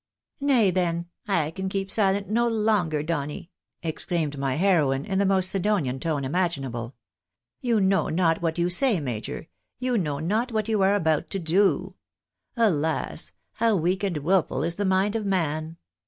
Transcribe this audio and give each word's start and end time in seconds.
"Nay, 0.41 0.71
then, 0.71 1.09
I 1.27 1.51
can 1.51 1.69
keep 1.69 1.91
silent 1.91 2.27
no 2.27 2.47
longer, 2.47 3.03
Donny!" 3.03 3.51
exclaimed 3.83 4.35
my 4.35 4.55
heroine, 4.55 5.05
in 5.05 5.19
the 5.19 5.27
most 5.27 5.51
Siddonian 5.51 5.99
tone 5.99 6.25
imaginable." 6.25 6.95
You 7.61 7.79
know 7.79 8.09
not 8.09 8.41
what 8.41 8.57
you 8.57 8.67
say, 8.71 8.99
major— 8.99 9.47
you 9.87 9.99
know 9.99 10.17
not 10.17 10.51
what 10.51 10.67
you 10.67 10.81
are 10.81 10.95
about 10.95 11.29
to 11.29 11.37
do! 11.39 11.93
Alas! 12.57 13.31
how 13.53 13.75
weak 13.75 14.03
and 14.03 14.17
wilful 14.17 14.63
is 14.63 14.75
the 14.77 14.85
mind 14.85 15.15
of 15.15 15.23
man 15.23 15.77